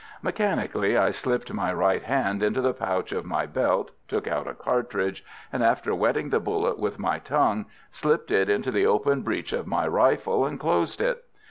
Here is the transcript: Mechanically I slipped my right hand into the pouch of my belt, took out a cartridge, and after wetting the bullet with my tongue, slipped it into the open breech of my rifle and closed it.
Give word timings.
Mechanically 0.23 0.97
I 0.97 1.11
slipped 1.11 1.53
my 1.53 1.71
right 1.71 2.01
hand 2.01 2.41
into 2.41 2.59
the 2.59 2.73
pouch 2.73 3.11
of 3.11 3.23
my 3.23 3.45
belt, 3.45 3.91
took 4.07 4.25
out 4.27 4.47
a 4.47 4.55
cartridge, 4.55 5.23
and 5.53 5.61
after 5.63 5.93
wetting 5.93 6.29
the 6.31 6.39
bullet 6.39 6.79
with 6.79 6.97
my 6.97 7.19
tongue, 7.19 7.67
slipped 7.91 8.31
it 8.31 8.49
into 8.49 8.71
the 8.71 8.87
open 8.87 9.21
breech 9.21 9.53
of 9.53 9.67
my 9.67 9.87
rifle 9.87 10.43
and 10.47 10.59
closed 10.59 11.01
it. 11.01 11.23